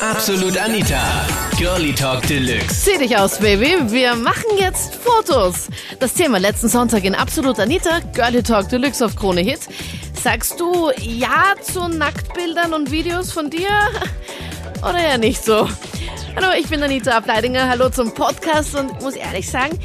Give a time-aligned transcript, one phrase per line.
[0.00, 1.26] Absolut Anita.
[1.58, 2.68] Girlie Talk Deluxe.
[2.68, 3.76] Zieh dich aus, Baby.
[3.92, 5.68] Wir machen jetzt Fotos.
[5.98, 9.60] Das Thema letzten Sonntag in Absolut Anita, Girlie Talk Deluxe auf Krone Hit.
[10.14, 13.68] Sagst du ja zu Nacktbildern und Videos von dir?
[14.82, 15.68] Oder ja nicht so?
[16.34, 17.68] Hallo, ich bin Anita Ableidinger.
[17.68, 19.78] Hallo zum Podcast und muss ehrlich sagen,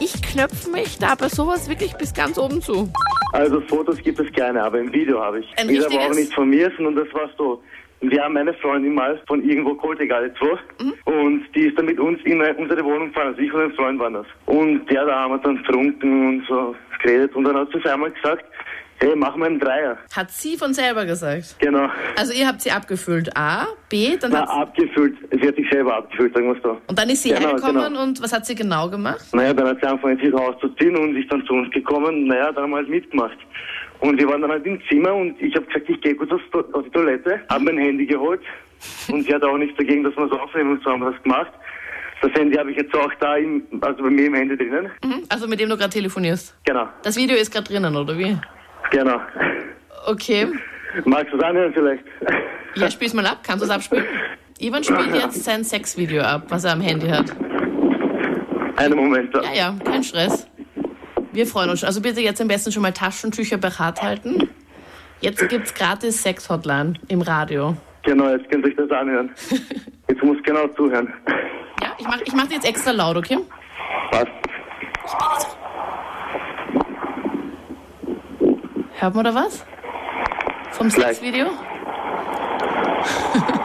[0.00, 2.92] ich knöpfe mich da bei sowas wirklich bis ganz oben zu.
[3.32, 5.46] Also Fotos gibt es keine, aber im Video habe ich.
[5.56, 7.62] Ein Ist aber auch nicht von mir, sondern das war so.
[8.02, 10.58] Wir haben eine Freundin mal von irgendwo geholt, egal jetzt wo.
[10.84, 10.94] Mhm.
[11.04, 13.28] Und die ist dann mit uns in unsere Wohnung gefahren.
[13.28, 14.26] Also ich und ein Freund waren das.
[14.46, 17.34] Und der, da haben wir dann getrunken und so geredet.
[17.36, 18.44] Und dann hat sie einmal gesagt,
[18.98, 19.98] hey, machen wir einen Dreier.
[20.14, 21.56] Hat sie von selber gesagt.
[21.60, 21.88] Genau.
[22.16, 23.36] Also ihr habt sie abgefüllt.
[23.36, 25.16] A, B, dann Na, hat sie, abgefüllt.
[25.40, 26.78] Sie hat sich selber abgefüllt, sagen wir es so.
[26.88, 28.02] und dann ist sie Genau, hergekommen genau.
[28.02, 29.24] und was hat sie genau gemacht?
[29.32, 32.26] Naja, dann hat sie angefangen, sich auszuziehen und ist dann zu uns gekommen.
[32.26, 33.36] Naja, dann haben wir halt mitgemacht.
[34.02, 36.84] Und wir waren dann halt im Zimmer und ich habe gesagt, ich gehe kurz auf
[36.84, 38.40] die Toilette, habe mein Handy geholt
[39.08, 41.22] und sie hat auch nichts dagegen, dass wir es aufnehmen und so haben wir das
[41.22, 41.52] gemacht.
[42.20, 44.90] Das Handy habe ich jetzt auch da, im, also bei mir im Handy drinnen.
[45.04, 45.22] Mhm.
[45.28, 46.56] Also mit dem du gerade telefonierst.
[46.64, 48.36] Genau, Das Video ist gerade drinnen, oder wie?
[48.90, 49.20] genau.
[50.06, 50.48] Okay.
[51.04, 52.02] Magst du es anhören vielleicht?
[52.74, 53.38] Ja, spiel's mal ab.
[53.46, 54.04] Kannst du es abspielen?
[54.58, 57.26] Ivan spielt jetzt sein Sexvideo ab, was er am Handy hat.
[58.76, 59.32] Einen Moment.
[59.34, 60.48] Ja, ja, kein Stress.
[61.32, 61.86] Wir freuen uns schon.
[61.86, 64.50] Also bitte jetzt am besten schon mal Taschentücher bereit halten.
[65.20, 67.76] Jetzt gibt's gratis Sex-Hotline im Radio.
[68.02, 69.30] Genau, jetzt könnt ihr euch das anhören.
[70.08, 71.10] Jetzt muss genau zuhören.
[71.80, 73.38] Ja, ich mach, ich mach die jetzt extra laut, okay?
[74.10, 74.26] Was?
[78.98, 79.64] Hört man da was?
[80.72, 80.90] Vom.
[80.90, 81.46] Sexvideo?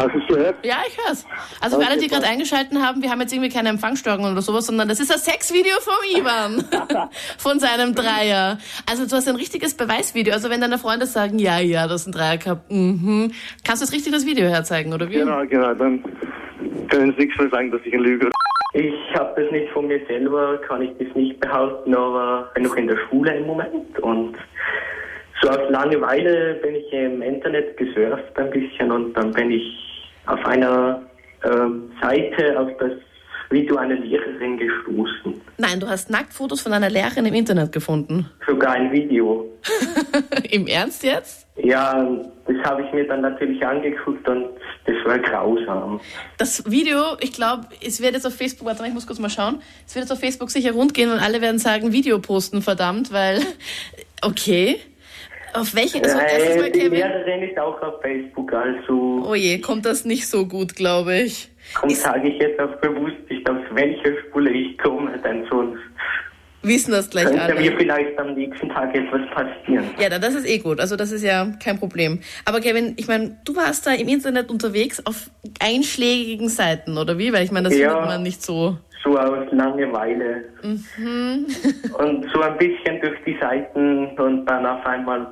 [0.00, 0.64] Hast du es gehört?
[0.64, 1.24] Ja, ich hör's.
[1.60, 2.32] Also für Okay, alle, die gerade passt.
[2.32, 5.76] eingeschalten haben, wir haben jetzt irgendwie keine Empfangsstörungen oder sowas, sondern das ist das Sexvideo
[5.80, 6.64] vom Ivan.
[7.38, 8.58] Von seinem Dreier.
[8.88, 10.32] Also du hast ein richtiges Beweisvideo.
[10.34, 13.32] Also wenn deine Freunde sagen, ja, ja, das ist ein Dreier gehabt, mhm.
[13.64, 15.14] Kannst du jetzt richtig das Video herzeigen, oder wie?
[15.14, 15.74] Genau, genau.
[15.74, 16.02] Dann
[16.88, 18.30] können sie nichts mehr sagen, dass ich ein Lüge
[18.74, 22.76] Ich habe das nicht von mir selber, kann ich das nicht behaupten, aber bin noch
[22.76, 24.36] in der Schule im Moment und
[25.42, 29.62] so aus Langeweile bin ich im Internet gesurft ein bisschen und dann bin ich
[30.30, 31.02] auf einer
[31.44, 32.92] ähm, Seite auf das
[33.50, 35.40] Video einer Lehrerin gestoßen.
[35.58, 38.30] Nein, du hast Nacktfotos von einer Lehrerin im Internet gefunden.
[38.46, 39.46] Sogar ein Video.
[40.50, 41.48] Im Ernst jetzt?
[41.56, 42.08] Ja,
[42.46, 44.50] das habe ich mir dann natürlich angeguckt und
[44.86, 46.00] das war grausam.
[46.38, 49.28] Das Video, ich glaube, es wird jetzt auf Facebook, warte mal, ich muss kurz mal
[49.28, 53.12] schauen, es wird jetzt auf Facebook sicher rundgehen und alle werden sagen, Video posten, verdammt,
[53.12, 53.40] weil,
[54.22, 54.78] okay.
[55.54, 59.84] Auf welche, also Mal, Äh, die Lehrerin ist auch auf Facebook, also oh je, kommt
[59.86, 61.48] das nicht so gut, glaube ich.
[61.82, 65.78] Und sage ich jetzt auch bewusst nicht, aus welcher Spule ich komme, denn sonst
[66.62, 67.76] Wissen das gleich könnte mir alle.
[67.78, 69.84] vielleicht am nächsten Tag etwas passieren.
[69.98, 70.78] Ja, das ist eh gut.
[70.78, 72.20] Also das ist ja kein Problem.
[72.44, 77.32] Aber Kevin, ich meine, du warst da im Internet unterwegs auf einschlägigen Seiten, oder wie?
[77.32, 77.88] Weil ich meine, das Ja.
[77.92, 78.76] findet man nicht so.
[79.02, 80.44] So aus Langeweile.
[80.62, 81.46] Mhm.
[81.98, 85.28] und so ein bisschen durch die Seiten und dann auf einmal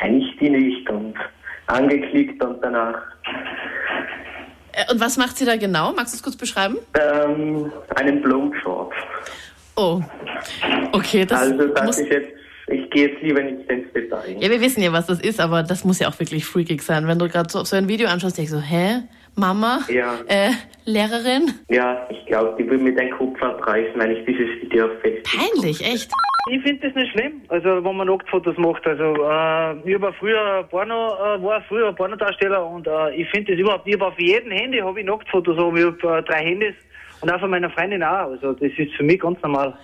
[0.00, 1.14] kenne ich die nicht und
[1.66, 2.98] angeklickt und danach
[4.72, 5.92] Äh, Und was macht sie da genau?
[5.92, 6.76] Magst du es kurz beschreiben?
[6.98, 8.92] ähm, einen Blowjob.
[9.76, 10.00] Oh,
[10.92, 12.28] okay, das Also das ist jetzt,
[12.68, 14.36] ich gehe jetzt lieber nicht ins Detail.
[14.40, 17.06] Ja, wir wissen ja, was das ist, aber das muss ja auch wirklich freakig sein.
[17.06, 19.02] Wenn du gerade so, so ein Video anschaust, denkst du, hä?
[19.36, 19.80] Mama?
[19.88, 20.14] Ja.
[20.28, 20.50] Äh,
[20.86, 21.52] Lehrerin?
[21.68, 25.24] Ja, ich glaube, die würde mir den Kopf abreißen, wenn ich dieses Video auf Facebook
[25.24, 26.10] Peinlich, echt.
[26.48, 28.86] Ich finde das nicht schlimm, also wenn man Nacktfotos macht.
[28.86, 33.60] Also äh, ich war früher Porno, äh, war früher Pornodarsteller und äh, ich finde das
[33.60, 36.74] überhaupt, ich habe auf jedem Handy habe ich Nacktfotos, ich habe äh, drei Handys
[37.20, 38.30] und auch von meiner Freundin auch.
[38.30, 39.74] Also das ist für mich ganz normal.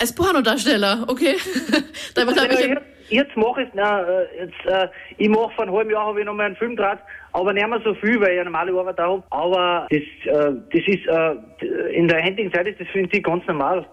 [0.00, 1.36] Als Pornodarsteller, okay.
[2.14, 2.66] Damit habe Ja, ich...
[2.66, 6.20] jetzt, jetzt mache ich na, äh, jetzt, äh, ich mache vor einem halben Jahr habe
[6.20, 6.98] ich noch mal einen Film gedreht,
[7.32, 9.22] aber nicht mehr so viel, weil ich eine normale Arbeit habe.
[9.30, 13.46] Aber das, äh, das ist äh, in der heutigen Zeit ist das finde ich ganz
[13.46, 13.86] normal.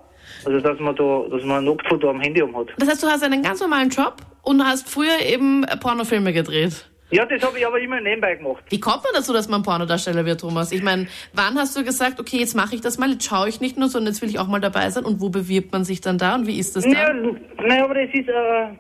[0.46, 2.68] Also dass man da, dass man ein Nacktfoto am Handy um hat.
[2.78, 6.90] Das heißt, du hast einen ganz normalen Job und hast früher eben Pornofilme gedreht.
[7.14, 8.64] Ja, das habe ich aber immer nebenbei gemacht.
[8.70, 10.72] Wie kommt man dazu, dass man Pornodarsteller wird, Thomas?
[10.72, 13.62] Ich meine, wann hast du gesagt, okay, jetzt mache ich das mal, jetzt schaue ich
[13.62, 15.06] nicht nur, sondern jetzt will ich auch mal dabei sein?
[15.06, 17.40] Und wo bewirbt man sich dann da und wie ist das dann?
[17.64, 18.32] naja, aber das ist, äh,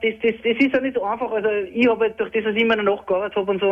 [0.01, 1.31] das, das, das ist ja nicht so einfach.
[1.31, 3.71] Also ich habe halt durch das, dass ich immer noch gearbeitet habe und so,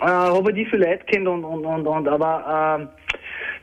[0.00, 2.88] äh, habe ich die viele Leute kennt und, und, und, und aber ähm,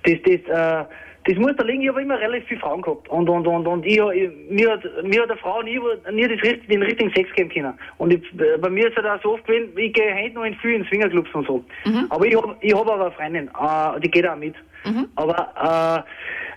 [0.04, 0.86] das, das, äh,
[1.26, 3.08] das muss da liegen, ich habe immer relativ viele Frauen gehabt.
[3.10, 5.80] Und, und, und, und ich, ich, mir, hat, mir hat eine Frau nie,
[6.12, 7.74] nie das, den richtigen Sex geben können.
[7.98, 8.22] Und ich,
[8.60, 10.84] bei mir ist es halt auch so oft gewesen, ich gehe heute noch in vielen
[10.86, 11.64] Swingerclubs und so.
[12.10, 14.56] Aber ich habe ich hab aber eine Freundin, äh, die geht auch mit.
[15.16, 16.06] Aber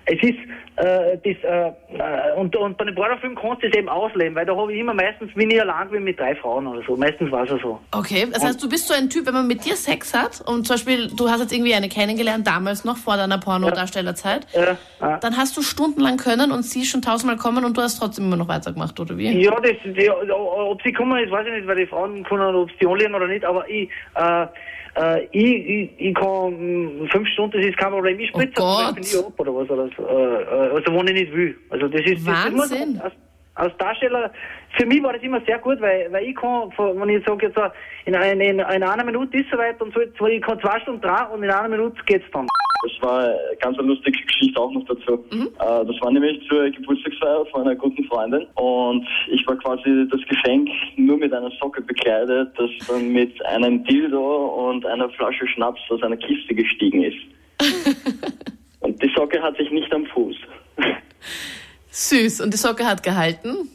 [0.07, 0.39] äh, es ist
[0.77, 4.45] äh, das äh, äh, und, und bei den Pornofilmen kannst du das eben ausleben, weil
[4.45, 6.97] da habe ich immer meistens, wenn ich allein bin mit drei Frauen oder so.
[6.97, 7.79] Meistens war es ja so.
[7.93, 10.67] Okay, das heißt, du bist so ein Typ, wenn man mit dir Sex hat und
[10.67, 15.19] zum Beispiel, du hast jetzt irgendwie eine kennengelernt, damals noch vor deiner Pornodarstellerzeit, Äh, äh,
[15.21, 18.37] dann hast du stundenlang können und sie schon tausendmal kommen und du hast trotzdem immer
[18.37, 19.31] noch weitergemacht, oder wie?
[19.43, 22.71] Ja, das, die, ob sie kommen, das weiß ich nicht, weil die Frauen können, ob
[22.71, 24.47] sie die anlehnen oder nicht, aber ich, äh,
[24.97, 28.19] äh, ich, ich, ich kann mh, fünf Stunden, das ist kein Problem.
[28.21, 28.97] Ich spritze Oh Gott.
[28.97, 31.57] Beispiel nie ab oder was, oder so, äh, äh, also wenn ich nicht will.
[31.71, 33.01] Also das ist, das, das Wahnsinn.
[33.01, 33.15] als,
[33.55, 34.31] als Darsteller,
[34.77, 37.57] für mich war das immer sehr gut, weil, weil ich kann, wenn ich sage jetzt,
[37.57, 37.71] äh,
[38.07, 41.01] in, ein, in, in einer Minute ist soweit und so, so, ich kann zwei Stunden
[41.01, 42.47] dran und in einer Minute geht's dann.
[42.85, 45.25] Das war eine ganz eine lustige Geschichte auch noch dazu.
[45.33, 50.21] Äh, das war nämlich zur Geburtstagsfeier von einer guten Freundin und ich war quasi das
[50.29, 55.81] Geschenk nur mit einer Socke bekleidet, das dann mit einem Dildo und einer Flasche Schnaps
[55.89, 57.17] aus einer Kiste gestiegen ist.
[59.15, 60.37] Socke hat sich nicht am Fuß.
[61.91, 62.41] Süß.
[62.41, 63.69] Und die Socke hat gehalten?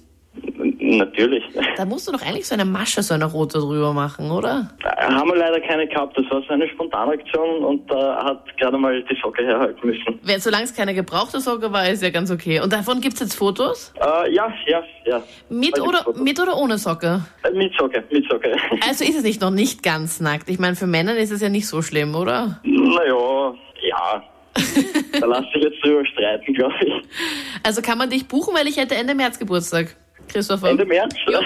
[0.81, 1.43] Natürlich.
[1.77, 4.71] Da musst du doch eigentlich so eine Masche, so eine rote drüber machen, oder?
[4.81, 6.17] Da haben wir leider keine gehabt.
[6.17, 10.19] Das war so eine Spontanaktion und da hat gerade mal die Socke herhalten müssen.
[10.23, 12.59] Wer- Solange es keine gebrauchte Socke war, ist ja ganz okay.
[12.59, 13.93] Und davon gibt's jetzt Fotos?
[13.99, 15.21] Äh, ja, ja, ja.
[15.49, 16.21] Mit oder, Fotos.
[16.21, 17.23] mit oder ohne Socke?
[17.43, 18.55] Äh, mit Socke, mit Socke.
[18.87, 20.49] Also ist es nicht noch nicht ganz nackt.
[20.49, 22.59] Ich meine, für Männer ist es ja nicht so schlimm, oder?
[22.63, 23.53] Naja,
[23.87, 24.23] ja.
[25.19, 26.93] da lass dich jetzt drüber streiten, glaube ich.
[27.63, 29.95] Also kann man dich buchen, weil ich hätte Ende März Geburtstag.
[30.31, 30.69] Christopher.
[30.69, 31.15] Ende März?
[31.27, 31.41] Ja.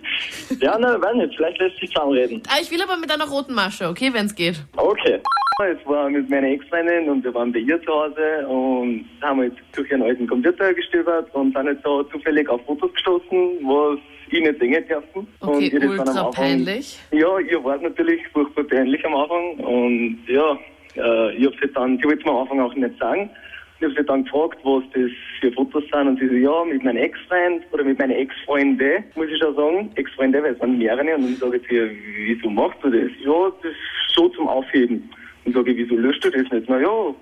[0.60, 2.42] ja, ne, weiß nicht, vielleicht lässt sich zusammenreden.
[2.48, 4.56] Ah, ich will aber mit einer roten Masche, okay, wenn es geht.
[4.76, 5.20] Okay.
[5.60, 9.58] Es war mit meiner Ex-Freundin und wir waren bei ihr zu Hause und haben jetzt
[9.74, 13.98] durch ihren alten Computer gestöbert und sind jetzt so zufällig auf Fotos gestoßen, was
[14.30, 15.28] ich nicht sehen dürfen.
[15.40, 16.98] Okay, und ihr das dann ultra peinlich.
[17.12, 20.58] Ja, ihr war natürlich furchtbar peinlich am Anfang und ja,
[20.96, 23.30] äh, ich habe sie dann, sie wollte mir am Anfang auch nicht sagen.
[23.78, 25.10] Ich habe sie dann gefragt, was das
[25.40, 29.28] für Fotos sind und sie so, ja, mit meinem Ex-Freund oder mit meiner Ex-Freunde, muss
[29.28, 31.90] ich schon sagen, Ex-Freunde, weil es waren mehrere und dann sage ich zu ihr,
[32.26, 33.10] wieso machst du das?
[33.24, 35.10] Ja, das ist so zum Aufheben.
[35.44, 36.68] Und sage ich, wieso löscht du das nicht?
[36.68, 37.14] Na ja,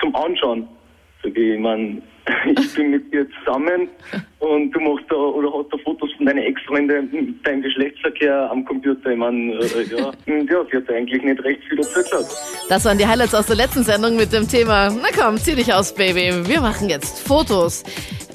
[0.00, 0.66] zum Anschauen.
[1.22, 2.02] Sag ich, ich mein,
[2.58, 3.88] ich bin mit dir zusammen
[4.38, 9.10] und du machst da oder hast da Fotos von deinen Ex-Freunden, deinem Geschlechtsverkehr am Computer.
[9.10, 12.34] Ich mein, äh, ja, und ja, sie hat eigentlich nicht recht viel dazu gesagt.
[12.68, 14.90] Das waren die Highlights aus der letzten Sendung mit dem Thema.
[14.90, 16.48] Na komm, zieh dich aus, Baby.
[16.48, 17.84] Wir machen jetzt Fotos.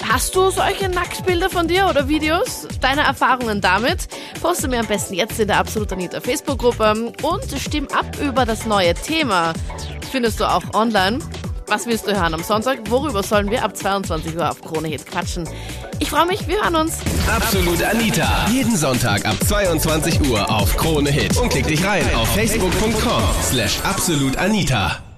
[0.08, 2.68] Hast du solche Nacktbilder von dir oder Videos?
[2.80, 4.08] Deine Erfahrungen damit?
[4.40, 8.66] Poste mir am besten jetzt in der Absolut Anita Facebook-Gruppe und stimm ab über das
[8.66, 9.52] neue Thema.
[10.10, 11.18] Findest du auch online.
[11.70, 12.80] Was willst du hören am Sonntag?
[12.90, 15.48] Worüber sollen wir ab 22 Uhr auf Krone Hit quatschen?
[16.00, 16.98] Ich freue mich, wir hören uns.
[17.32, 18.48] Absolut Anita.
[18.50, 21.36] Jeden Sonntag ab 22 Uhr auf Krone Hit.
[21.36, 25.09] Und klick dich rein auf facebook.com slash absolutanita.